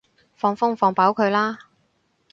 [0.35, 1.69] 放風放飽佢啦